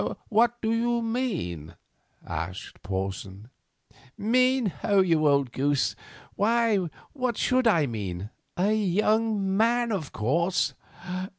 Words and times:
What 0.29 0.59
do 0.63 0.73
you 0.73 1.03
mean?" 1.03 1.75
asked 2.25 2.81
Porson. 2.81 3.51
"Mean, 4.17 4.73
you 4.83 5.27
old 5.27 5.51
goose? 5.51 5.95
Why, 6.35 6.77
what 7.13 7.37
should 7.37 7.67
I 7.67 7.85
mean? 7.85 8.31
A 8.57 8.73
young 8.73 9.55
man, 9.55 9.91
of 9.91 10.11
course." 10.11 10.73